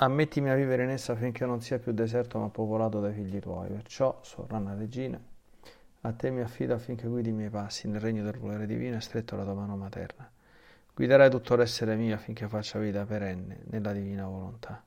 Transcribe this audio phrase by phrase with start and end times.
[0.00, 3.68] Ammettimi a vivere in essa affinché non sia più deserto ma popolato dai figli tuoi.
[3.68, 5.20] Perciò, sovrana regina,
[6.02, 9.00] a te mi affido affinché guidi i miei passi nel regno del volere divino e
[9.00, 10.30] stretto la tua mano materna.
[10.94, 14.80] Guiderai tutto l'essere mio affinché faccia vita perenne nella divina volontà.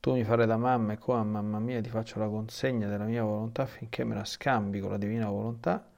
[0.00, 3.04] Tu mi farai da mamma e come a mamma mia ti faccio la consegna della
[3.04, 5.88] mia volontà affinché me la scambi con la divina volontà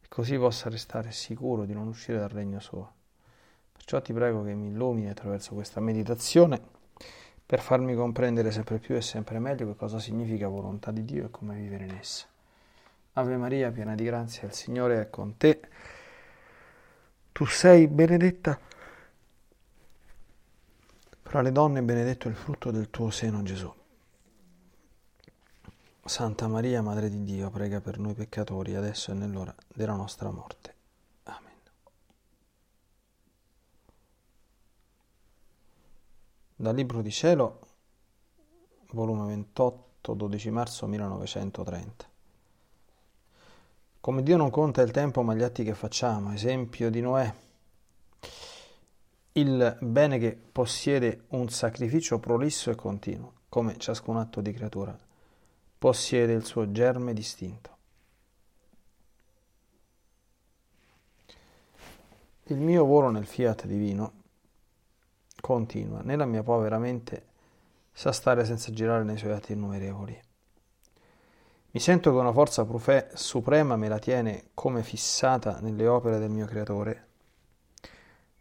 [0.00, 2.92] e così possa restare sicuro di non uscire dal regno suo.
[3.70, 6.80] Perciò ti prego che mi illumini attraverso questa meditazione
[7.52, 11.30] per farmi comprendere sempre più e sempre meglio che cosa significa volontà di Dio e
[11.30, 12.24] come vivere in essa.
[13.12, 15.60] Ave Maria, piena di grazia, il Signore è con te.
[17.30, 18.58] Tu sei benedetta
[21.20, 23.70] fra le donne, benedetto il frutto del tuo seno, Gesù.
[26.06, 30.71] Santa Maria, Madre di Dio, prega per noi peccatori, adesso e nell'ora della nostra morte.
[36.62, 37.58] Dal Libro di Cielo,
[38.92, 42.06] volume 28, 12 marzo 1930.
[43.98, 47.34] Come Dio non conta il tempo ma gli atti che facciamo, esempio di Noè,
[49.32, 54.96] il bene che possiede un sacrificio prolisso e continuo, come ciascun atto di creatura,
[55.78, 57.76] possiede il suo germe distinto.
[62.44, 64.20] Il mio volo nel fiat divino
[65.42, 67.26] continua, nella mia povera mente
[67.92, 70.18] sa stare senza girare nei suoi atti innumerevoli.
[71.72, 76.30] Mi sento che una forza profe- suprema me la tiene come fissata nelle opere del
[76.30, 77.08] mio creatore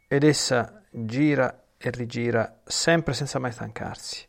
[0.07, 4.27] ed essa gira e rigira sempre senza mai stancarsi.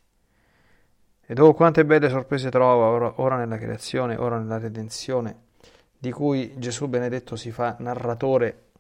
[1.27, 5.51] Ed oh quante belle sorprese trova ora, ora nella creazione, ora nella redenzione,
[5.99, 8.71] di cui Gesù benedetto si fa narratore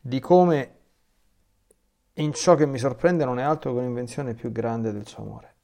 [0.00, 0.77] di come
[2.18, 5.54] in ciò che mi sorprende non è altro che un'invenzione più grande del suo amore.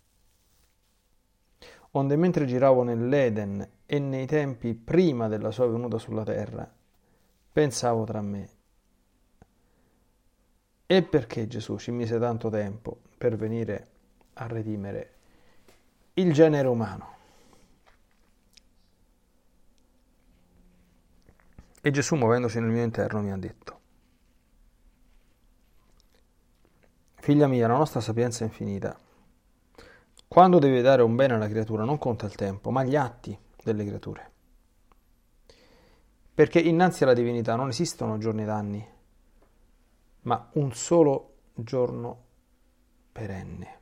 [1.93, 6.69] Onde mentre giravo nell'Eden e nei tempi prima della sua venuta sulla terra,
[7.53, 8.49] pensavo tra me,
[10.87, 13.89] e perché Gesù ci mise tanto tempo per venire
[14.35, 15.13] a redimere
[16.15, 17.13] il genere umano?
[21.81, 23.81] E Gesù, muovendosi nel mio interno, mi ha detto,
[27.25, 28.95] Figlia mia, la nostra sapienza è infinita.
[30.29, 33.87] Quando devi dare un bene alla creatura non conta il tempo, ma gli atti delle
[33.87, 34.31] creature.
[36.35, 38.87] Perché innanzi alla divinità non esistono giorni d'anni,
[40.25, 42.25] ma un solo giorno
[43.11, 43.81] perenne.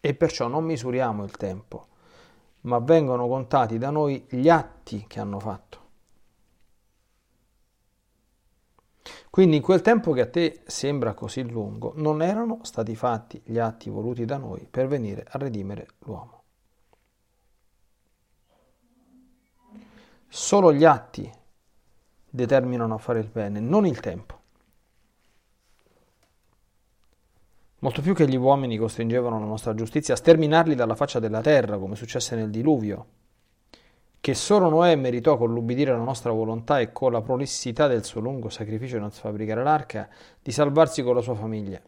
[0.00, 1.86] E perciò non misuriamo il tempo,
[2.62, 5.83] ma vengono contati da noi gli atti che hanno fatto.
[9.34, 13.58] Quindi in quel tempo che a te sembra così lungo, non erano stati fatti gli
[13.58, 16.42] atti voluti da noi per venire a redimere l'uomo.
[20.28, 21.28] Solo gli atti
[22.30, 24.38] determinano a fare il bene, non il tempo.
[27.80, 31.76] Molto più che gli uomini costringevano la nostra giustizia a sterminarli dalla faccia della terra,
[31.76, 33.06] come successe nel diluvio
[34.24, 38.22] che solo Noè meritò con l'ubbidire alla nostra volontà e con la prolissità del suo
[38.22, 40.08] lungo sacrificio nel fabbricare l'arca,
[40.40, 41.78] di salvarsi con la sua famiglia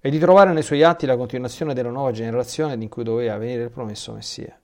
[0.00, 3.64] e di trovare nei suoi atti la continuazione della nuova generazione in cui doveva venire
[3.64, 4.58] il promesso Messia.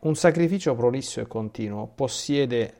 [0.00, 2.74] Un sacrificio prolisso e continuo possiede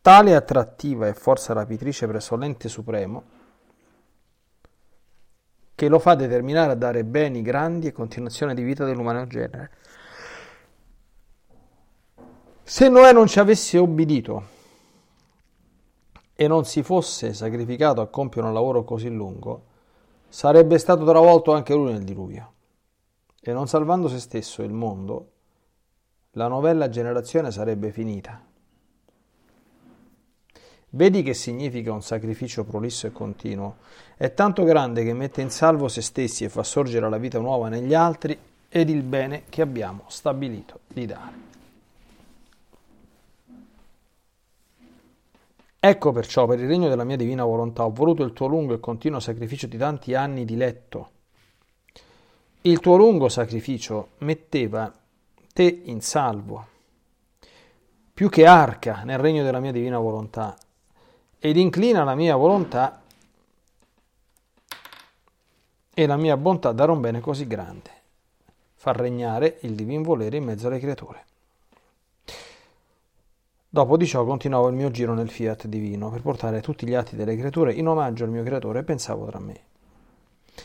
[0.00, 3.36] tale attrattiva e forza rapitrice presso l'ente supremo
[5.78, 9.70] che lo fa determinare a dare beni grandi e continuazione di vita dell'umano genere.
[12.64, 14.42] Se Noè non ci avesse obbedito
[16.34, 19.66] e non si fosse sacrificato a compiere un lavoro così lungo,
[20.28, 22.52] sarebbe stato travolto anche lui nel diluvio.
[23.40, 25.30] E non salvando se stesso e il mondo,
[26.32, 28.47] la novella generazione sarebbe finita.
[30.90, 33.76] Vedi che significa un sacrificio prolisso e continuo.
[34.16, 37.68] È tanto grande che mette in salvo se stessi e fa sorgere la vita nuova
[37.68, 38.38] negli altri
[38.70, 41.46] ed il bene che abbiamo stabilito di dare.
[45.80, 48.80] Ecco perciò, per il regno della mia divina volontà, ho voluto il tuo lungo e
[48.80, 51.10] continuo sacrificio di tanti anni di letto.
[52.62, 54.92] Il tuo lungo sacrificio metteva
[55.52, 56.66] te in salvo,
[58.12, 60.56] più che arca nel regno della mia divina volontà,
[61.38, 63.02] ed inclina la mia volontà
[65.94, 67.90] e la mia bontà darà un bene così grande,
[68.74, 71.24] far regnare il divin volere in mezzo alle creature.
[73.70, 77.16] Dopo di ciò continuavo il mio giro nel fiat divino per portare tutti gli atti
[77.16, 79.60] delle creature in omaggio al mio creatore e pensavo tra me.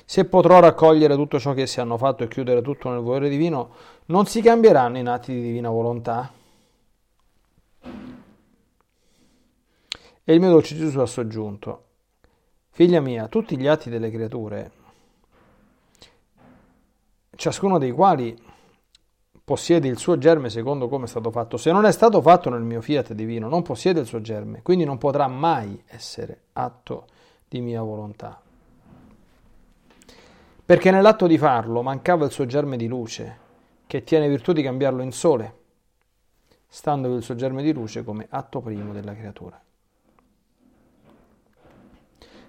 [0.06, 3.72] Se potrò raccogliere tutto ciò che essi hanno fatto e chiudere tutto nel volere divino,
[4.06, 6.32] non si cambieranno in atti di divina volontà?
[10.24, 11.84] E il mio dolce Gesù ha soggiunto,
[12.70, 14.72] Figlia mia, tutti gli atti delle creature,
[17.36, 18.36] ciascuno dei quali
[19.44, 21.58] possiede il suo germe secondo come è stato fatto.
[21.58, 24.86] Se non è stato fatto nel mio fiat divino, non possiede il suo germe, quindi
[24.86, 27.06] non potrà mai essere atto
[27.48, 28.42] di mia volontà.
[30.66, 33.38] Perché nell'atto di farlo mancava il suo germe di luce,
[33.86, 35.58] che tiene virtù di cambiarlo in sole,
[36.68, 39.62] stando il suo germe di luce come atto primo della creatura.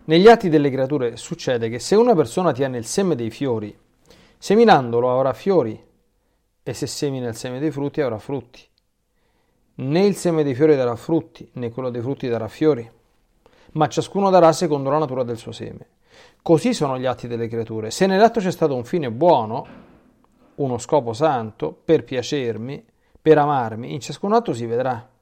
[0.07, 3.75] Negli atti delle creature succede che se una persona tiene il seme dei fiori,
[4.37, 5.83] seminandolo avrà fiori
[6.63, 8.61] e se semina il seme dei frutti avrà frutti.
[9.77, 12.89] Né il seme dei fiori darà frutti, né quello dei frutti darà fiori,
[13.73, 15.87] ma ciascuno darà secondo la natura del suo seme.
[16.43, 17.91] Così sono gli atti delle creature.
[17.91, 19.67] Se nell'atto c'è stato un fine buono,
[20.57, 22.85] uno scopo santo, per piacermi,
[23.23, 25.13] per amarmi, in ciascun atto si vedrà.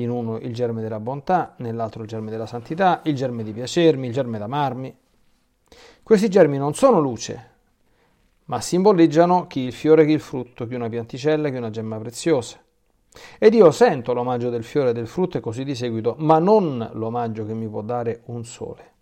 [0.00, 4.06] In uno il germe della bontà, nell'altro il germe della santità, il germe di piacermi,
[4.06, 4.96] il germe d'amarmi.
[6.02, 7.50] Questi germi non sono luce,
[8.46, 12.58] ma simboleggiano chi il fiore, chi il frutto, chi una pianticella, chi una gemma preziosa.
[13.38, 16.90] Ed io sento l'omaggio del fiore e del frutto e così di seguito, ma non
[16.94, 18.92] l'omaggio che mi può dare un sole.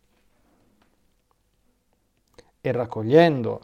[2.61, 3.61] E raccogliendo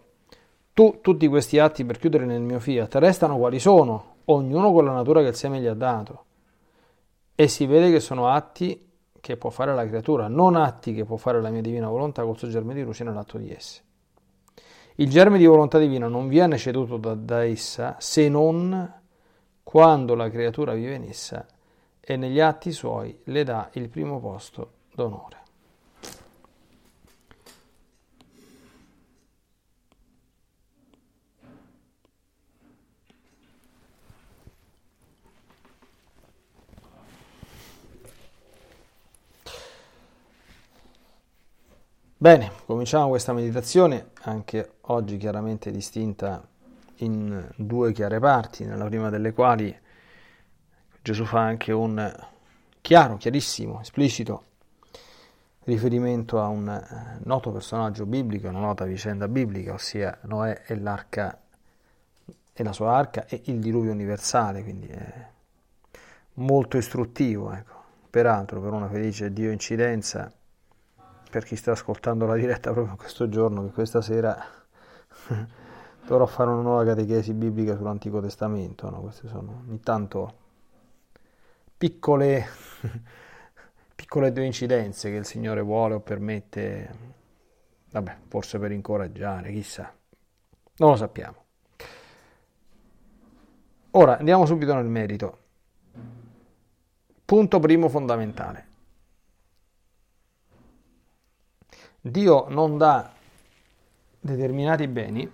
[0.73, 4.93] tu, tutti questi atti per chiudere nel mio fiat, restano quali sono, ognuno con la
[4.93, 6.24] natura che il seme gli ha dato.
[7.35, 11.17] E si vede che sono atti che può fare la creatura, non atti che può
[11.17, 13.83] fare la mia divina volontà col suo germe di luce nell'atto di esse.
[14.97, 19.01] Il germe di volontà divina non viene ceduto da, da essa se non
[19.63, 21.47] quando la creatura vive in essa
[21.99, 25.44] e negli atti suoi le dà il primo posto d'onore.
[42.17, 46.47] Bene, cominciamo questa meditazione, anche oggi chiaramente distinta
[46.99, 49.77] in due chiare parti, nella prima delle quali
[51.03, 52.27] Gesù fa anche un
[52.81, 54.45] chiaro, chiarissimo, esplicito
[55.65, 61.37] riferimento a un eh, noto personaggio biblico, una nota vicenda biblica, ossia Noè e l'arca
[62.53, 65.29] e la sua arca e il diluvio universale, quindi è
[66.35, 67.83] molto istruttivo, ecco.
[68.09, 70.33] Peraltro per una felice Dio incidenza
[71.35, 74.39] per chi sta ascoltando la diretta proprio questo giorno, che questa sera
[76.07, 78.89] dovrò fare una nuova catechesi biblica sull'Antico Testamento.
[78.89, 79.01] No?
[79.01, 80.35] Queste sono ogni tanto
[81.77, 82.47] piccole,
[83.97, 86.99] piccole due incidenze che il Signore vuole o permette,
[87.91, 89.93] vabbè, forse per incoraggiare, chissà,
[90.77, 91.45] non lo sappiamo.
[93.91, 95.39] Ora andiamo subito nel merito.
[97.25, 98.74] Punto primo fondamentale.
[102.07, 103.11] Dio non dà
[104.21, 105.31] determinati beni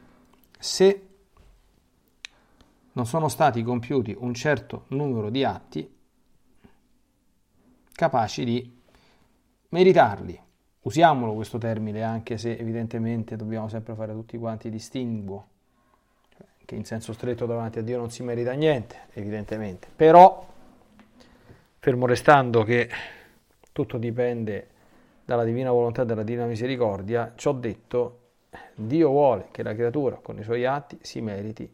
[0.57, 1.09] se
[2.93, 5.97] non sono stati compiuti un certo numero di atti
[7.93, 8.81] capaci di
[9.71, 10.41] meritarli.
[10.83, 15.47] Usiamolo questo termine, anche se evidentemente dobbiamo sempre fare tutti quanti distinguo,
[16.65, 19.89] che in senso stretto davanti a Dio non si merita niente, evidentemente.
[19.95, 20.47] Però,
[21.81, 22.89] fermo restando che
[23.73, 24.79] tutto dipende
[25.31, 28.31] dalla divina volontà e dalla divina misericordia, ciò detto,
[28.75, 31.73] Dio vuole che la creatura con i suoi atti si meriti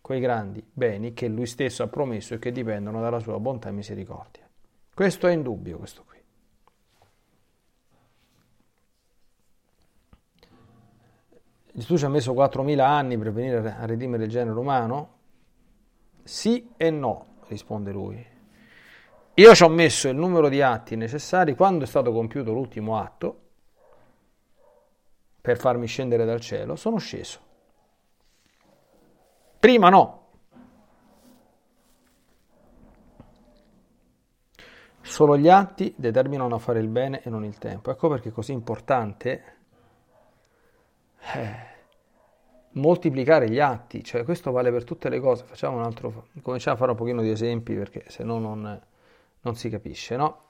[0.00, 3.72] quei grandi beni che lui stesso ha promesso e che dipendono dalla sua bontà e
[3.72, 4.48] misericordia.
[4.92, 6.18] Questo è indubbio, questo qui.
[11.74, 15.12] Gesù ci ha messo 4.000 anni per venire a redimere il genere umano?
[16.24, 18.33] Sì e no, risponde lui.
[19.34, 23.40] Io ci ho messo il numero di atti necessari quando è stato compiuto l'ultimo atto
[25.40, 27.40] per farmi scendere dal cielo, sono sceso.
[29.58, 30.22] Prima no.
[35.00, 37.90] Solo gli atti determinano a fare il bene e non il tempo.
[37.90, 39.44] Ecco perché è così importante
[41.34, 41.56] eh,
[42.72, 45.44] moltiplicare gli atti, cioè questo vale per tutte le cose.
[45.44, 48.80] Facciamo un altro, cominciamo a fare un pochino di esempi perché se no non,
[49.44, 50.42] non si capisce, no?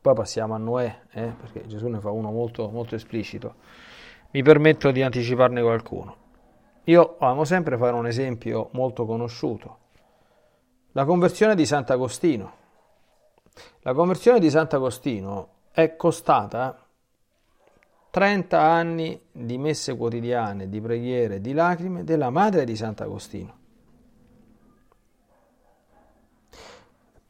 [0.00, 3.54] Poi passiamo a Noè, eh, perché Gesù ne fa uno molto, molto esplicito.
[4.32, 6.16] Mi permetto di anticiparne qualcuno.
[6.84, 9.78] Io amo sempre fare un esempio molto conosciuto.
[10.92, 12.52] La conversione di Sant'Agostino.
[13.80, 16.86] La conversione di Sant'Agostino è costata
[18.10, 23.62] 30 anni di messe quotidiane, di preghiere, di lacrime della madre di Sant'Agostino.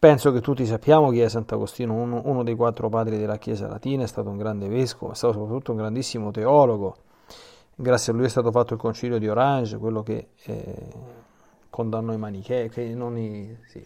[0.05, 4.03] Penso che tutti sappiamo chi è Sant'Agostino, uno, uno dei quattro padri della Chiesa latina,
[4.03, 6.97] è stato un grande vescovo, è stato soprattutto un grandissimo teologo.
[7.75, 10.89] Grazie a lui è stato fatto il concilio di Orange, quello che eh,
[11.71, 13.83] condannò i manichei, che non i, sì,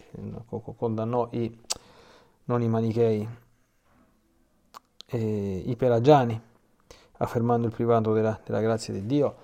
[0.75, 1.57] condannò i,
[2.43, 3.25] non i manichei,
[5.05, 6.41] eh, i pelagiani
[7.19, 9.35] affermando il privato della, della grazia di Dio.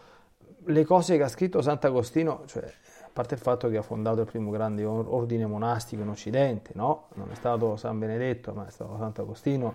[0.65, 2.69] Le cose che ha scritto Sant'Agostino, cioè,
[3.15, 7.07] parte il fatto che ha fondato il primo grande ordine monastico in Occidente, no?
[7.13, 9.73] Non è stato San Benedetto, ma è stato Sant'Agostino,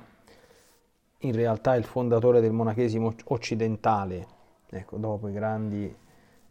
[1.20, 4.26] in realtà il fondatore del monachesimo occidentale,
[4.68, 5.96] ecco, dopo i grandi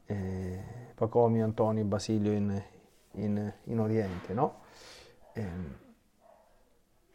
[0.08, 0.64] eh,
[0.96, 2.60] Pacomio, Antonio e Basilio in,
[3.12, 4.62] in, in Oriente, no?
[5.34, 5.48] Eh,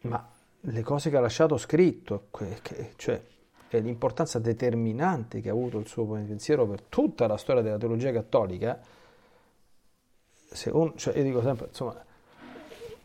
[0.03, 0.25] ma
[0.57, 3.21] le cose che ha lasciato scritto, che, cioè
[3.67, 8.13] e l'importanza determinante che ha avuto il suo pensiero per tutta la storia della teologia
[8.13, 8.79] cattolica,
[10.55, 12.03] se un, cioè io dico sempre, insomma,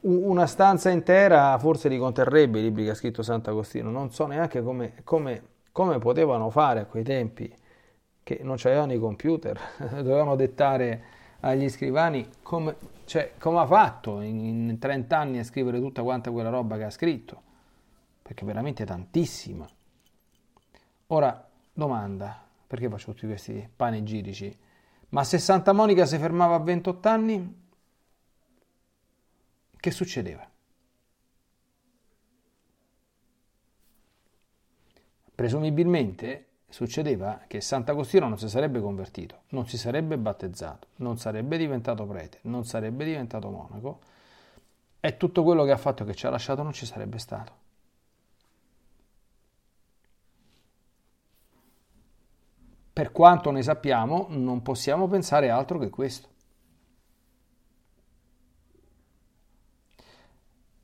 [0.03, 4.63] una stanza intera forse li conterrebbe i libri che ha scritto Sant'Agostino, non so neanche
[4.63, 5.43] come, come,
[5.73, 7.55] come potevano fare a quei tempi,
[8.23, 9.59] che non c'avevano i computer,
[9.91, 11.03] dovevano dettare
[11.41, 16.31] agli scrivani come, cioè, come ha fatto in, in 30 anni a scrivere tutta quanta
[16.31, 17.43] quella roba che ha scritto,
[18.23, 19.69] perché veramente tantissima.
[21.09, 24.57] Ora, domanda, perché faccio tutti questi panegirici?
[25.11, 27.55] Ma se Santa Monica si fermava a 28 anni,
[29.77, 30.49] che succedeva?
[35.35, 42.07] Presumibilmente succedeva che Sant'Agostino non si sarebbe convertito, non si sarebbe battezzato, non sarebbe diventato
[42.07, 44.01] prete, non sarebbe diventato monaco
[45.01, 47.69] e tutto quello che ha fatto che ci ha lasciato non ci sarebbe stato.
[53.01, 56.29] Per quanto ne sappiamo, non possiamo pensare altro che questo.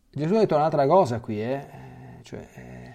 [0.09, 2.21] Gesù ha detto un'altra cosa qui, eh?
[2.23, 2.95] cioè, eh,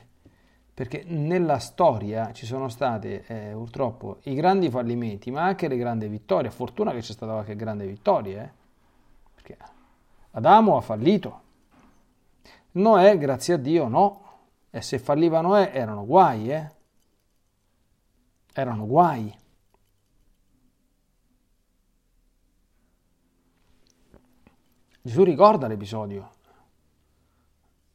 [0.73, 6.07] perché nella storia ci sono state eh, purtroppo i grandi fallimenti, ma anche le grandi
[6.07, 6.49] vittorie.
[6.49, 8.49] Fortuna che c'è stata qualche grande vittoria, eh?
[9.35, 9.55] perché
[10.31, 11.41] Adamo ha fallito,
[12.71, 14.21] Noè, grazie a Dio, no.
[14.71, 16.79] E se falliva Noè erano guai, eh?
[18.53, 19.33] Erano guai.
[25.01, 26.29] Gesù ricorda l'episodio.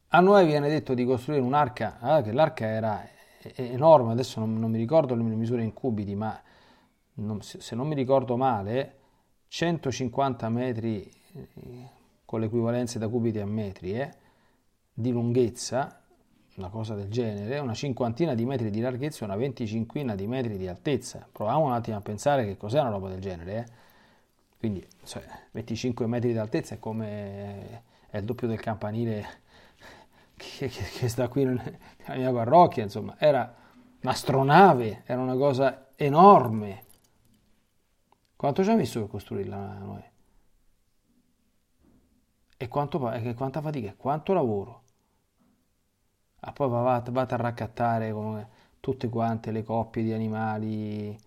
[0.09, 3.09] A Noè viene detto di costruire un'arca, ah, che l'arca era
[3.55, 6.41] enorme, adesso non, non, mi ricordo le misure in cubiti, ma
[7.15, 8.99] non, se non mi ricordo male,
[9.49, 11.91] 150 metri eh,
[12.25, 14.15] con le equivalenze da cubiti a metri eh,
[14.93, 16.01] di lunghezza
[16.57, 20.57] una cosa del genere, una cinquantina di metri di larghezza e una venticinquina di metri
[20.57, 21.27] di altezza.
[21.31, 23.57] Proviamo un attimo a pensare che cos'è una roba del genere.
[23.57, 23.65] Eh?
[24.59, 29.41] Quindi cioè, 25 metri di altezza è come è il doppio del campanile
[30.35, 31.79] che, che, che sta qui nella
[32.15, 33.55] mia parrocchia, insomma, era
[34.01, 36.85] un'astronave, era una cosa enorme.
[38.35, 40.03] Quanto ci ha messo per costruirla noi?
[42.59, 44.85] E quanto, e quanta fatica, quanto lavoro?
[46.47, 48.49] Ah, poi vate, vate a raccattare come
[48.81, 51.19] tutte quante le coppie di animali,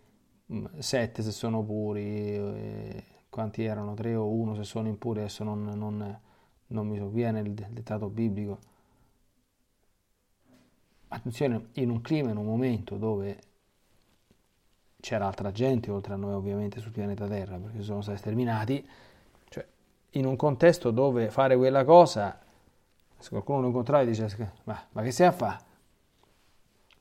[0.53, 2.01] mm, sette se sono puri,
[2.35, 6.19] eh, quanti erano, tre o uno se sono impuri, adesso non, non,
[6.67, 8.59] non mi sovviene il dettato biblico.
[11.09, 13.39] Attenzione, in un clima, in un momento dove
[15.01, 18.88] c'era altra gente, oltre a noi ovviamente sul pianeta Terra, perché sono stati sterminati,
[19.49, 19.65] cioè
[20.11, 22.39] in un contesto dove fare quella cosa
[23.19, 25.67] se qualcuno lo incontrava e dice ma, ma che stai a fare?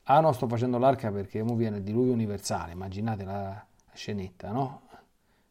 [0.03, 3.65] Ah no, sto facendo l'arca perché ora viene il diluvio universale, immaginate la,
[3.99, 4.81] scenetta, no?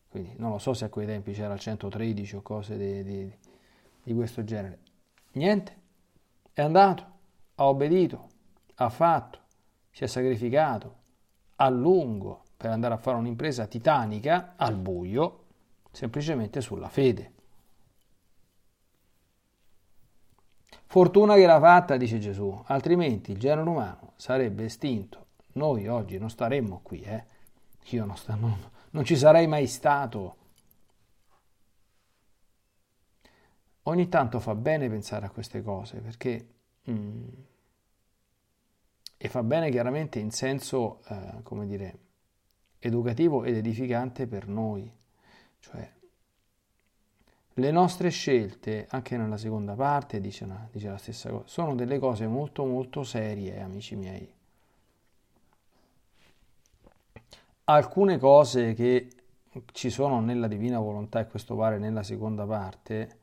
[0.09, 3.37] Quindi non lo so se a quei tempi c'era il 113 o cose di, di,
[4.03, 4.79] di questo genere.
[5.33, 5.77] Niente,
[6.53, 7.05] è andato,
[7.57, 8.29] ha obbedito,
[8.77, 9.39] ha fatto,
[9.91, 10.97] si è sacrificato
[11.57, 15.45] a lungo per andare a fare un'impresa titanica al buio,
[15.91, 17.33] semplicemente sulla fede.
[20.91, 25.27] Fortuna che l'ha fatta, dice Gesù, altrimenti il genere umano sarebbe estinto.
[25.53, 27.25] Noi oggi non staremmo qui, eh?
[27.91, 28.57] Io non, sta, non,
[28.93, 30.37] non ci sarei mai stato.
[33.83, 36.55] Ogni tanto fa bene pensare a queste cose perché...
[36.91, 37.29] Mm,
[39.19, 41.99] e fa bene chiaramente in senso, eh, come dire,
[42.79, 44.91] educativo ed edificante per noi.
[45.59, 45.97] Cioè,
[47.59, 51.99] le nostre scelte, anche nella seconda parte, dice, una, dice la stessa cosa, sono delle
[51.99, 54.33] cose molto molto serie, amici miei.
[57.65, 59.11] Alcune cose che
[59.73, 63.17] ci sono nella divina volontà, e questo pare nella seconda parte,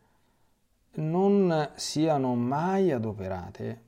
[0.96, 3.84] non siano mai adoperate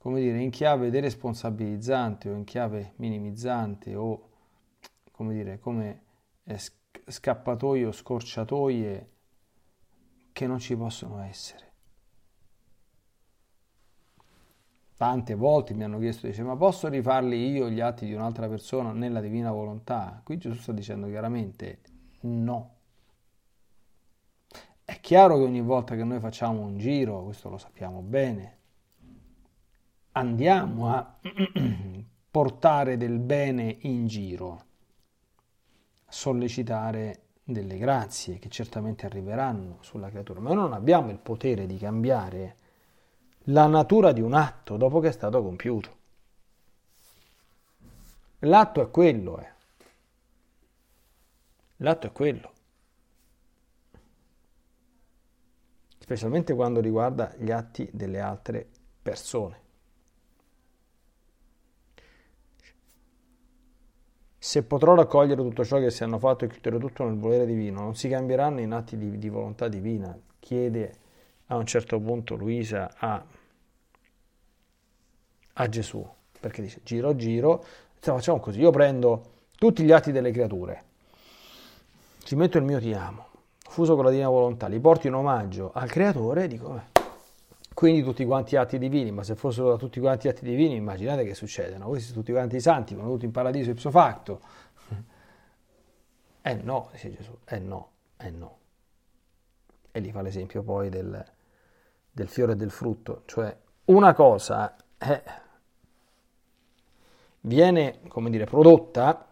[0.00, 4.28] come dire, in chiave deresponsabilizzante o in chiave minimizzante o
[5.12, 6.02] come dire, come
[6.44, 6.58] eh,
[7.06, 9.08] scappatoie o scorciatoie
[10.40, 11.68] che non ci possono essere.
[14.96, 18.92] Tante volte mi hanno chiesto, dice, ma posso rifarli io gli atti di un'altra persona
[18.92, 20.18] nella divina volontà?
[20.24, 21.80] Qui Gesù sta dicendo chiaramente
[22.20, 22.76] no.
[24.82, 28.58] È chiaro che ogni volta che noi facciamo un giro, questo lo sappiamo bene,
[30.12, 31.18] andiamo a
[32.30, 34.64] portare del bene in giro,
[36.08, 41.76] sollecitare delle grazie che certamente arriveranno sulla creatura, ma noi non abbiamo il potere di
[41.76, 42.56] cambiare
[43.44, 45.98] la natura di un atto dopo che è stato compiuto.
[48.40, 49.52] L'atto è quello, eh.
[51.76, 52.52] L'atto è quello.
[55.98, 58.68] Specialmente quando riguarda gli atti delle altre
[59.02, 59.68] persone.
[64.42, 67.82] Se potrò raccogliere tutto ciò che si hanno fatto e chiudere tutto nel volere divino,
[67.82, 70.18] non si cambieranno in atti di, di volontà divina.
[70.38, 70.94] Chiede
[71.48, 73.22] a un certo punto Luisa a,
[75.52, 76.08] a Gesù,
[76.40, 77.62] perché dice giro giro,
[77.98, 79.24] facciamo così, io prendo
[79.58, 80.84] tutti gli atti delle creature,
[82.24, 83.26] ci metto il mio ti amo,
[83.58, 86.99] fuso con la divina volontà, li porto in omaggio al creatore e dico, eh,
[87.80, 91.78] quindi tutti quanti atti divini, ma se fossero tutti quanti atti divini, immaginate che succede,
[91.78, 91.88] no?
[91.88, 94.40] Questi sono tutti quanti i santi, vanno tutti in paradiso ipso facto.
[96.42, 98.58] Eh no, dice Gesù, eh no, eh no.
[99.92, 101.24] E gli fa l'esempio poi del,
[102.10, 105.22] del fiore e del frutto, cioè una cosa è,
[107.40, 109.26] viene, come dire, prodotta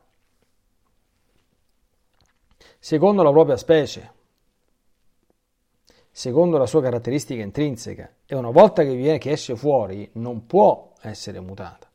[2.78, 4.12] secondo la propria specie
[6.18, 10.90] secondo la sua caratteristica intrinseca e una volta che, viene, che esce fuori non può
[11.02, 11.88] essere mutata.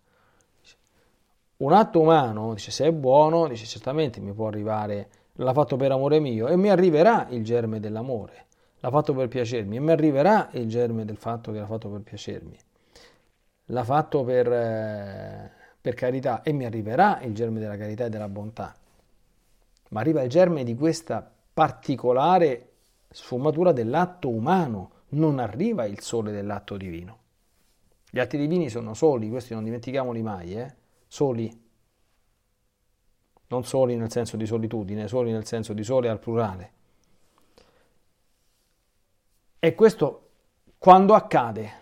[1.58, 5.92] Un atto umano, dice, se è buono, dice, certamente mi può arrivare, l'ha fatto per
[5.92, 8.46] amore mio e mi arriverà il germe dell'amore,
[8.80, 12.00] l'ha fatto per piacermi e mi arriverà il germe del fatto che l'ha fatto per
[12.00, 12.58] piacermi,
[13.66, 18.30] l'ha fatto per, eh, per carità e mi arriverà il germe della carità e della
[18.30, 18.74] bontà,
[19.90, 22.68] ma arriva il germe di questa particolare
[23.14, 27.20] sfumatura dell'atto umano, non arriva il sole dell'atto divino.
[28.10, 30.76] Gli atti divini sono soli, questi non dimentichiamoli mai, eh?
[31.08, 31.62] soli.
[33.48, 36.72] Non soli nel senso di solitudine, soli nel senso di sole al plurale.
[39.60, 40.30] E questo
[40.78, 41.82] quando accade?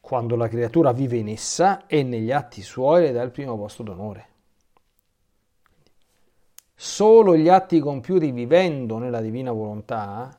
[0.00, 3.82] Quando la creatura vive in essa e negli atti suoi le dà il primo posto
[3.82, 4.28] d'onore.
[6.84, 10.38] Solo gli atti compiuti vivendo nella divina volontà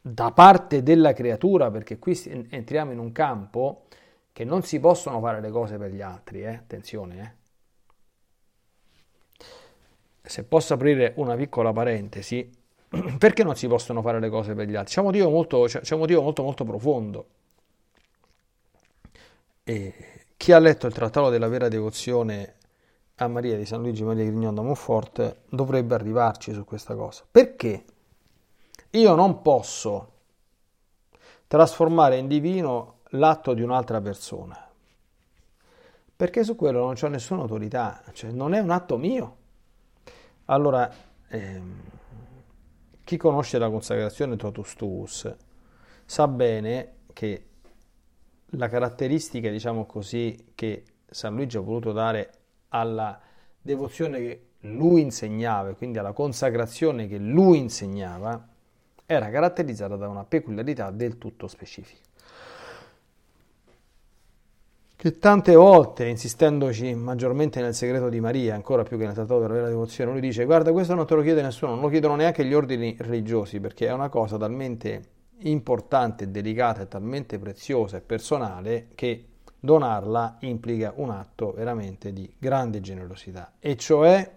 [0.00, 2.20] da parte della creatura, perché qui
[2.50, 3.84] entriamo in un campo
[4.32, 6.54] che non si possono fare le cose per gli altri, eh?
[6.54, 7.38] attenzione.
[9.38, 10.28] Eh?
[10.28, 12.50] Se posso aprire una piccola parentesi,
[13.16, 14.92] perché non si possono fare le cose per gli altri?
[14.92, 17.26] C'è un motivo molto, c'è un motivo molto, molto profondo.
[19.62, 19.94] E
[20.36, 22.55] chi ha letto il Trattato della vera devozione
[23.18, 27.24] a Maria di San Luigi Maria Grignon da Monfort dovrebbe arrivarci su questa cosa.
[27.30, 27.84] Perché
[28.90, 30.12] io non posso
[31.46, 34.58] trasformare in divino l'atto di un'altra persona?
[36.14, 39.36] Perché su quello non c'è nessuna autorità, cioè non è un atto mio.
[40.46, 40.90] Allora,
[41.28, 41.80] ehm,
[43.02, 45.36] chi conosce la consacrazione totus tuus
[46.04, 47.46] sa bene che
[48.50, 52.45] la caratteristica, diciamo così, che San Luigi ha voluto dare
[52.78, 53.18] alla
[53.60, 58.48] devozione che lui insegnava, quindi alla consacrazione che lui insegnava,
[59.06, 62.02] era caratterizzata da una peculiarità del tutto specifica.
[64.96, 69.52] Che tante volte, insistendoci maggiormente nel segreto di Maria, ancora più che nel trattato della
[69.52, 72.44] vera devozione, lui dice: Guarda, questo non te lo chiede nessuno, non lo chiedono neanche
[72.44, 75.02] gli ordini religiosi, perché è una cosa talmente
[75.40, 79.26] importante, delicata e talmente preziosa e personale che
[79.66, 83.52] donarla implica un atto veramente di grande generosità.
[83.58, 84.34] E cioè,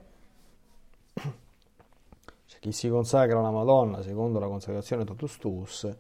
[2.60, 5.96] chi si consacra alla Madonna secondo la consacrazione totus tuus,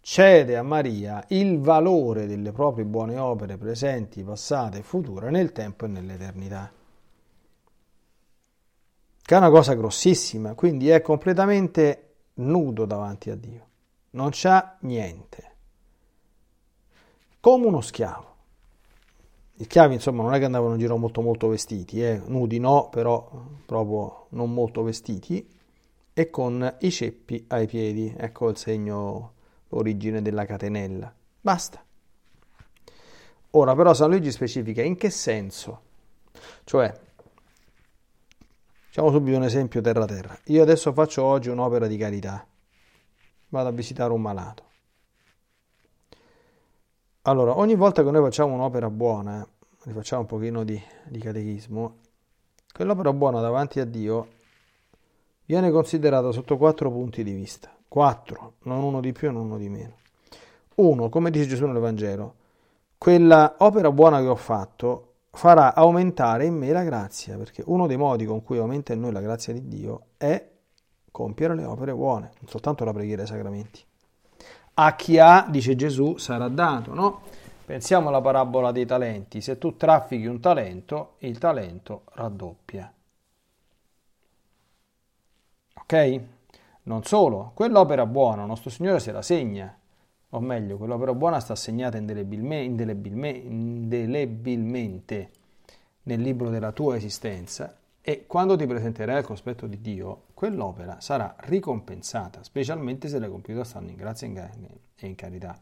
[0.00, 5.86] cede a Maria il valore delle proprie buone opere presenti, passate e future nel tempo
[5.86, 6.70] e nell'eternità.
[9.24, 13.66] Che è una cosa grossissima, quindi è completamente nudo davanti a Dio,
[14.10, 15.50] non c'ha niente,
[17.40, 18.31] come uno schiavo.
[19.62, 22.20] Gli schiavi, insomma, non è che andavano in giro molto molto vestiti, eh?
[22.26, 23.30] nudi no, però
[23.64, 25.48] proprio non molto vestiti,
[26.12, 29.34] e con i ceppi ai piedi, ecco il segno
[29.68, 31.14] origine della catenella.
[31.40, 31.80] Basta.
[33.50, 35.82] Ora però San Luigi specifica in che senso?
[36.64, 36.92] Cioè,
[38.86, 40.36] facciamo subito un esempio terra-terra.
[40.46, 42.44] Io adesso faccio oggi un'opera di carità.
[43.50, 44.70] Vado a visitare un malato.
[47.24, 49.46] Allora, ogni volta che noi facciamo un'opera buona,
[49.84, 51.96] rifacciamo un pochino di, di catechismo,
[52.72, 54.28] quell'opera buona davanti a Dio
[55.44, 57.70] viene considerata sotto quattro punti di vista.
[57.88, 59.96] 4, non uno di più e non uno di meno.
[60.76, 61.08] 1.
[61.08, 62.34] Come dice Gesù nell'Evangelo,
[62.96, 67.96] quella opera buona che ho fatto farà aumentare in me la grazia, perché uno dei
[67.96, 70.48] modi con cui aumenta in noi la grazia di Dio è
[71.10, 73.84] compiere le opere buone, non soltanto la preghiera e i sacramenti.
[74.74, 77.20] A chi ha, dice Gesù, sarà dato, no?
[77.72, 82.92] Pensiamo alla parabola dei talenti, se tu traffichi un talento, il talento raddoppia.
[85.80, 86.20] Ok?
[86.82, 89.74] Non solo, quell'opera buona, nostro Signore se la segna,
[90.28, 95.30] o meglio, quell'opera buona sta segnata indelebilmente, indelebilmente, indelebilmente
[96.02, 101.36] nel libro della tua esistenza e quando ti presenterai al cospetto di Dio, quell'opera sarà
[101.38, 104.26] ricompensata, specialmente se l'hai compiuta stando in grazia
[104.96, 105.56] e in carità.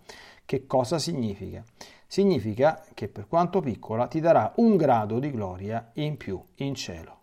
[0.47, 1.63] Che cosa significa?
[2.07, 7.19] Significa che per quanto piccola ti darà un grado di gloria in più in cielo.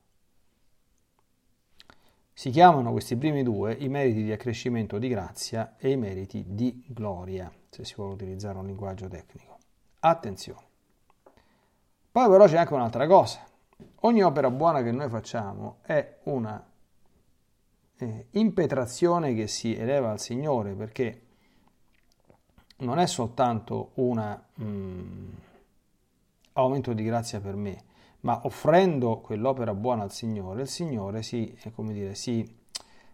[2.32, 6.86] Si chiamano questi primi due i meriti di accrescimento di grazia e i meriti di
[6.88, 9.58] gloria, se si vuole utilizzare un linguaggio tecnico.
[10.02, 10.62] Attenzione.
[12.12, 13.47] Poi però c'è anche un'altra cosa.
[14.02, 16.66] Ogni opera buona che noi facciamo è una
[17.98, 21.22] eh, impetrazione che si eleva al Signore perché
[22.78, 25.30] non è soltanto un mm,
[26.54, 27.84] aumento di grazia per me,
[28.22, 32.56] ma offrendo quell'opera buona al Signore, il Signore si, eh, dire, si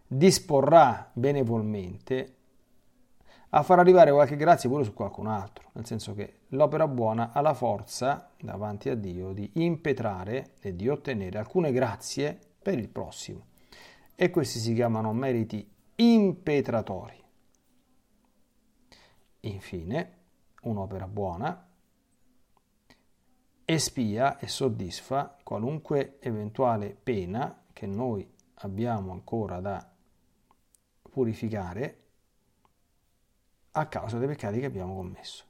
[0.06, 2.33] disporrà benevolmente
[3.56, 7.40] a far arrivare qualche grazia pure su qualcun altro, nel senso che l'opera buona ha
[7.40, 13.46] la forza davanti a Dio di impetrare e di ottenere alcune grazie per il prossimo.
[14.16, 17.22] E questi si chiamano meriti impetratori.
[19.40, 20.18] Infine,
[20.62, 21.68] un'opera buona
[23.66, 29.88] espia e soddisfa qualunque eventuale pena che noi abbiamo ancora da
[31.08, 32.03] purificare
[33.76, 35.44] a causa dei peccati che abbiamo commesso.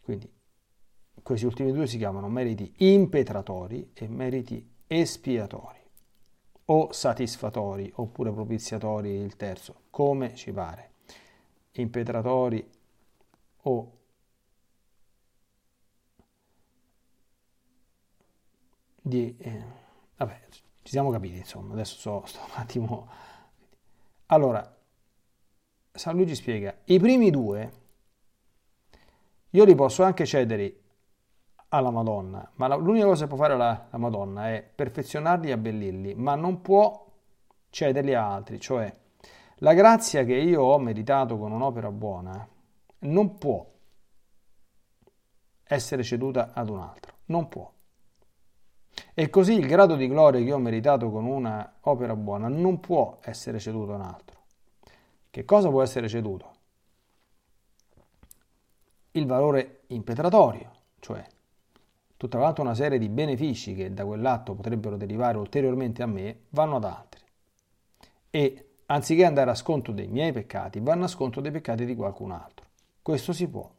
[0.00, 0.32] Quindi
[1.22, 5.80] questi ultimi due si chiamano meriti impetratori e meriti espiatori
[6.66, 10.92] o satisfatori oppure propiziatori il terzo, come ci pare.
[11.72, 12.70] Impetratori
[13.62, 13.98] o
[19.02, 19.36] di...
[19.38, 19.64] Eh,
[20.16, 23.08] vabbè, ci siamo capiti, insomma, adesso so, sto un attimo...
[24.26, 24.75] Allora,
[25.96, 27.72] San Luigi spiega, i primi due
[29.50, 30.80] io li posso anche cedere
[31.68, 36.14] alla Madonna, ma l'unica cosa che può fare la, la Madonna è perfezionarli e abbellirli,
[36.14, 37.04] ma non può
[37.70, 38.94] cederli a altri, cioè
[39.60, 42.46] la grazia che io ho meritato con un'opera buona
[43.00, 43.66] non può
[45.64, 47.72] essere ceduta ad un altro, non può.
[49.14, 53.18] E così il grado di gloria che ho meritato con una opera buona non può
[53.22, 54.35] essere ceduto a un altro.
[55.36, 56.54] Che cosa può essere ceduto?
[59.10, 61.22] Il valore impetratorio, cioè
[62.16, 66.76] tutta quanta una serie di benefici che da quell'atto potrebbero derivare ulteriormente a me, vanno
[66.76, 67.20] ad altri.
[68.30, 72.30] E anziché andare a sconto dei miei peccati, vanno a sconto dei peccati di qualcun
[72.30, 72.64] altro.
[73.02, 73.70] Questo si può.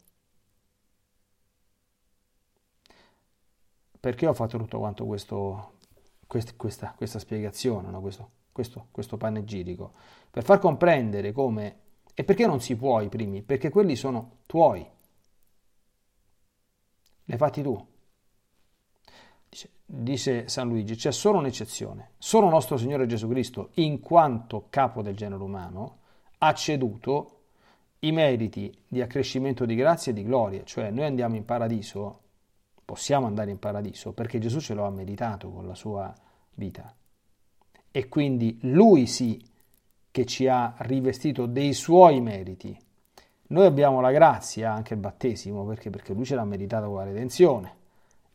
[3.99, 5.79] perché ho fatto tutto quanto questo,
[6.27, 7.99] quest, questa, questa, spiegazione, no?
[7.99, 9.93] questo, questo, questo panegirico?
[10.29, 11.79] Per far comprendere come...
[12.13, 13.43] E perché non si può i primi?
[13.43, 14.79] Perché quelli sono tuoi.
[17.23, 17.87] Le hai fatti tu.
[19.47, 22.11] Dice, dice San Luigi, c'è solo un'eccezione.
[22.17, 25.99] Solo nostro Signore Gesù Cristo, in quanto capo del genere umano,
[26.39, 27.37] ha ceduto
[27.99, 32.21] i meriti di accrescimento di grazia e di gloria, cioè noi andiamo in paradiso,
[32.85, 36.13] possiamo andare in paradiso perché Gesù ce lo ha meritato con la sua
[36.53, 36.95] vita.
[37.89, 39.43] E quindi lui sì
[40.17, 42.75] che ci ha rivestito dei suoi meriti.
[43.49, 45.91] Noi abbiamo la grazia, anche il battesimo, perché?
[45.91, 47.75] Perché lui ce l'ha meritato con la redenzione.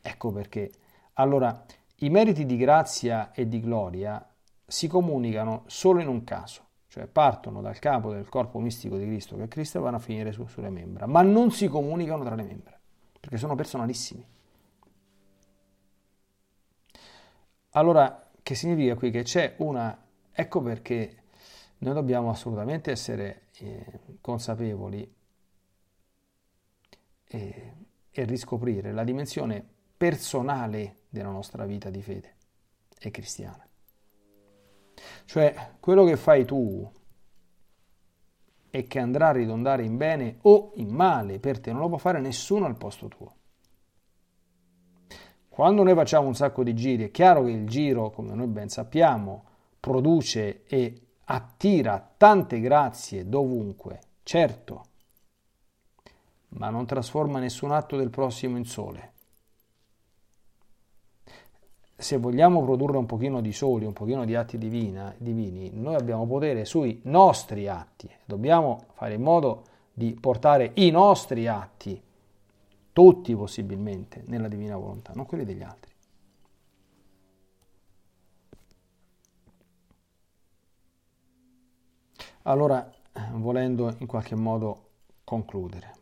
[0.00, 0.70] Ecco perché.
[1.14, 1.64] Allora,
[1.96, 4.24] i meriti di grazia e di gloria
[4.64, 9.34] si comunicano solo in un caso, cioè partono dal capo del corpo mistico di Cristo,
[9.34, 12.36] che è Cristo, e vanno a finire su, sulle membra, ma non si comunicano tra
[12.36, 12.78] le membra,
[13.18, 14.24] perché sono personalissimi.
[17.70, 19.10] Allora, che significa qui?
[19.10, 19.98] Che c'è una...
[20.34, 21.21] Ecco perché
[21.82, 23.84] noi dobbiamo assolutamente essere eh,
[24.20, 25.14] consapevoli
[27.26, 27.74] e,
[28.10, 29.64] e riscoprire la dimensione
[29.96, 32.34] personale della nostra vita di fede
[33.00, 33.66] e cristiana.
[35.24, 36.88] Cioè, quello che fai tu
[38.70, 41.98] e che andrà a ridondare in bene o in male per te, non lo può
[41.98, 43.34] fare nessuno al posto tuo.
[45.48, 48.68] Quando noi facciamo un sacco di giri, è chiaro che il giro, come noi ben
[48.68, 49.44] sappiamo,
[49.80, 54.84] produce e attira tante grazie dovunque, certo,
[56.50, 59.10] ma non trasforma nessun atto del prossimo in sole
[62.02, 66.26] se vogliamo produrre un pochino di soli, un pochino di atti divina, divini, noi abbiamo
[66.26, 68.10] potere sui nostri atti.
[68.24, 72.02] Dobbiamo fare in modo di portare i nostri atti,
[72.92, 75.91] tutti possibilmente, nella divina volontà, non quelli degli altri.
[82.42, 82.90] Allora,
[83.32, 84.88] volendo in qualche modo
[85.24, 86.00] concludere.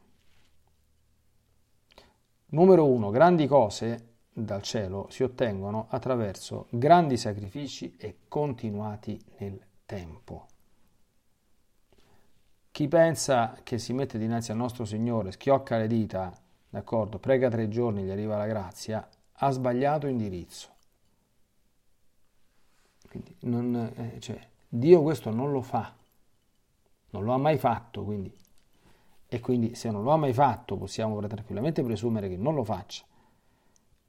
[2.46, 10.46] Numero uno, grandi cose dal cielo si ottengono attraverso grandi sacrifici e continuati nel tempo.
[12.70, 16.32] Chi pensa che si mette dinanzi al nostro Signore, schiocca le dita,
[16.68, 20.68] d'accordo, prega tre giorni, gli arriva la grazia, ha sbagliato indirizzo.
[23.08, 25.92] Quindi non, eh, cioè, Dio questo non lo fa,
[27.10, 28.34] non lo ha mai fatto, quindi.
[29.26, 33.04] E quindi se non lo ha mai fatto possiamo tranquillamente presumere che non lo faccia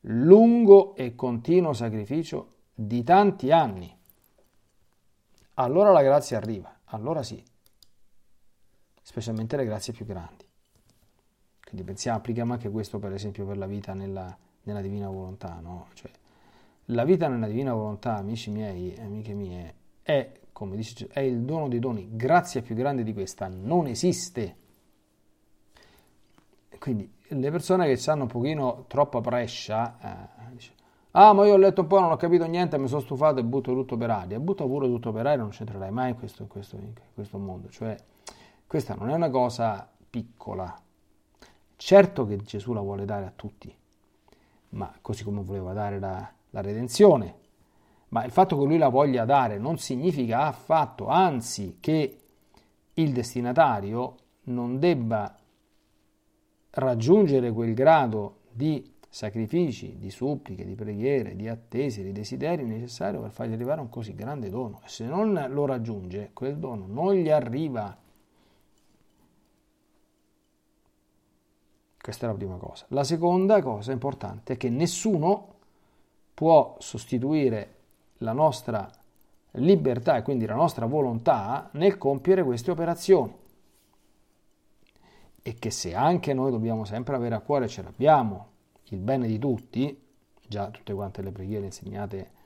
[0.06, 3.96] lungo e continuo sacrificio di tanti anni.
[5.56, 7.44] Allora la grazia arriva, allora sì,
[9.02, 10.48] specialmente le grazie più grandi.
[11.62, 15.60] Quindi pensiamo, applichiamo anche questo per esempio per la vita nella, nella divina volontà.
[15.62, 15.88] No?
[15.94, 16.10] Cioè,
[16.86, 21.42] la vita nella divina volontà, amici miei, amiche mie, è, come dice Gesù, è il
[21.42, 22.10] dono dei doni.
[22.12, 24.56] Grazia più grande di questa non esiste.
[26.80, 30.74] Quindi le persone che hanno un pochino troppa prescia, eh, dice,
[31.12, 33.44] ah ma io ho letto un po', non ho capito niente, mi sono stufato e
[33.44, 34.40] butto tutto per aria.
[34.40, 37.70] Butta pure tutto per aria, non c'entrerai mai in questo, in questo, in questo mondo.
[37.70, 37.96] Cioè,
[38.66, 40.80] questa non è una cosa piccola.
[41.76, 43.74] Certo che Gesù la vuole dare a tutti,
[44.70, 47.41] ma così come voleva dare la, la redenzione.
[48.12, 52.20] Ma il fatto che lui la voglia dare non significa affatto, anzi, che
[52.94, 55.34] il destinatario non debba
[56.72, 63.32] raggiungere quel grado di sacrifici, di suppliche, di preghiere, di attese, di desideri necessario per
[63.32, 64.82] fargli arrivare un così grande dono.
[64.84, 67.98] E se non lo raggiunge, quel dono non gli arriva.
[71.98, 72.86] Questa è la prima cosa.
[72.90, 75.48] La seconda cosa importante è che nessuno
[76.34, 77.80] può sostituire
[78.22, 78.90] la nostra
[79.56, 83.40] libertà e quindi la nostra volontà nel compiere queste operazioni
[85.44, 88.48] e che se anche noi dobbiamo sempre avere a cuore, ce l'abbiamo,
[88.90, 90.00] il bene di tutti,
[90.48, 92.40] già tutte quante le preghiere insegnate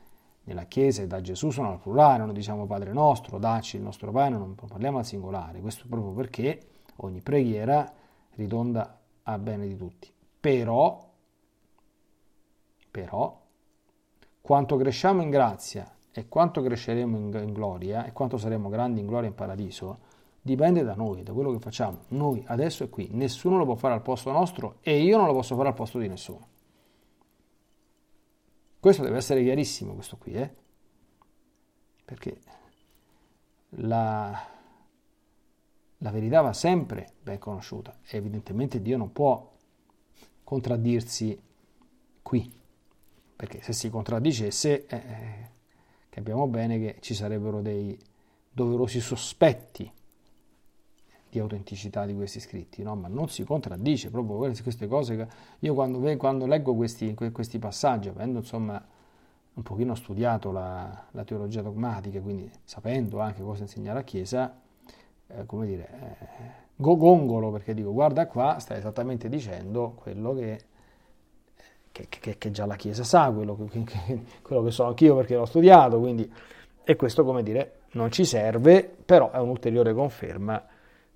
[0.43, 4.11] nella Chiesa e da Gesù sono al plurale, non diciamo Padre nostro, dacci il nostro
[4.11, 6.59] pane, non parliamo al singolare, questo proprio perché
[6.97, 7.91] ogni preghiera
[8.35, 10.11] ridonda a bene di tutti.
[10.39, 11.11] Però,
[12.91, 13.44] però,
[14.45, 19.07] quanto cresciamo in grazia e quanto cresceremo in, in gloria e quanto saremo grandi in
[19.07, 19.97] gloria in paradiso,
[20.39, 22.01] dipende da noi, da quello che facciamo.
[22.09, 25.33] Noi adesso è qui, nessuno lo può fare al posto nostro e io non lo
[25.33, 26.47] posso fare al posto di nessuno.
[28.79, 30.53] Questo deve essere chiarissimo, questo qui, eh?
[32.05, 32.39] Perché
[33.69, 34.39] la,
[35.97, 39.53] la verità va sempre ben conosciuta e evidentemente Dio non può
[40.43, 41.41] contraddirsi
[42.21, 42.63] qui,
[43.35, 45.53] perché se si contraddicesse eh, eh
[46.09, 47.99] capiamo bene che ci sarebbero dei
[48.49, 49.91] doverosi sospetti
[51.29, 52.95] di autenticità di questi scritti, no?
[52.95, 55.17] ma non si contraddice proprio queste cose.
[55.17, 55.27] Che
[55.59, 58.81] io quando, quando leggo questi, questi, passaggi, avendo insomma
[59.53, 64.57] un pochino studiato la, la, teologia dogmatica, quindi sapendo anche cosa insegna la Chiesa,
[65.27, 70.59] eh, come dire, eh, gongolo perché dico guarda qua, sta esattamente dicendo quello che,
[71.95, 73.83] che, che, che già la Chiesa sa, quello che,
[74.41, 76.29] quello che so anch'io perché l'ho studiato, quindi,
[76.83, 80.61] e questo come dire non ci serve, però è un'ulteriore conferma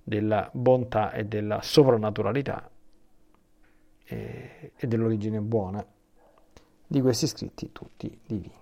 [0.02, 2.68] della bontà e della soprannaturalità
[4.04, 5.84] e, e dell'origine buona
[6.86, 8.59] di questi scritti tutti divini.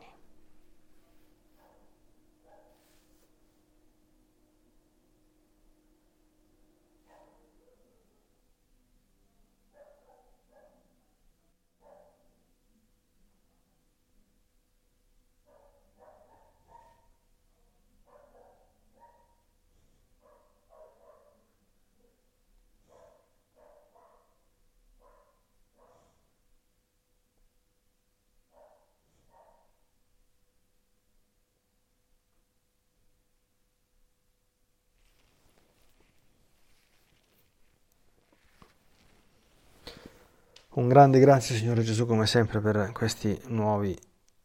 [40.78, 43.98] Un grande grazie Signore Gesù come sempre per questi nuovi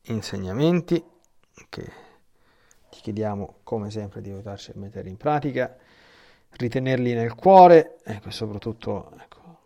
[0.06, 0.96] insegnamenti
[1.70, 1.92] che
[2.90, 5.78] ti chiediamo come sempre di aiutarci a mettere in pratica,
[6.54, 9.58] ritenerli nel cuore e soprattutto ecco,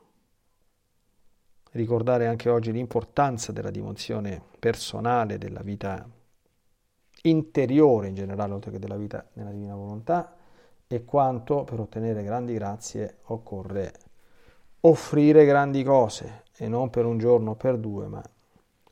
[1.71, 6.05] ricordare anche oggi l'importanza della dimensione personale della vita
[7.21, 10.35] interiore in generale oltre che della vita nella divina volontà
[10.85, 14.06] e quanto per ottenere grandi grazie occorre
[14.87, 18.23] offrire grandi cose e non per un giorno o per due, ma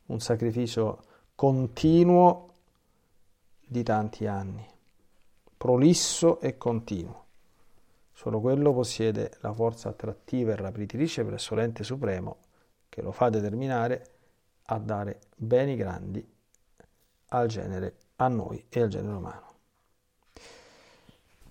[0.08, 1.03] un sacrificio
[1.36, 2.49] continuo
[3.65, 4.65] di tanti anni,
[5.58, 7.23] prolisso e continuo.
[8.13, 12.38] Solo quello possiede la forza attrattiva e rapitrice presso l'ente supremo
[12.88, 14.12] che lo fa determinare
[14.67, 16.25] a dare beni grandi
[17.29, 19.55] al genere, a noi e al genere umano.